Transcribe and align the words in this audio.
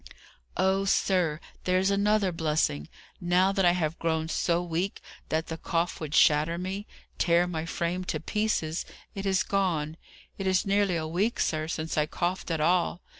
"Oh, 0.57 0.83
sir, 0.85 1.39
there's 1.65 1.91
another 1.91 2.31
blessing! 2.31 2.89
Now 3.19 3.51
that 3.51 3.65
I 3.65 3.73
have 3.73 3.99
grown 3.99 4.29
so 4.29 4.59
weak 4.59 4.99
that 5.29 5.45
the 5.45 5.59
cough 5.59 5.99
would 6.01 6.15
shatter 6.15 6.57
me 6.57 6.87
tear 7.19 7.45
my 7.45 7.67
frame 7.67 8.03
to 8.05 8.19
pieces 8.19 8.83
it 9.13 9.27
is 9.27 9.43
gone! 9.43 9.97
It 10.39 10.47
is 10.47 10.65
nearly 10.65 10.95
a 10.95 11.05
week, 11.05 11.39
sir, 11.39 11.67
since 11.67 11.99
I 11.99 12.07
coughed 12.07 12.49
at 12.49 12.59
all. 12.59 13.01